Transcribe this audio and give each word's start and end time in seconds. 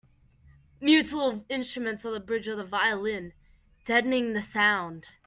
Mutes 0.79 1.13
little 1.13 1.45
instruments 1.47 2.03
on 2.05 2.13
the 2.13 2.19
bridge 2.19 2.47
of 2.47 2.57
the 2.57 2.63
violin, 2.65 3.33
deadening 3.85 4.33
the 4.33 4.41
sound. 4.41 5.05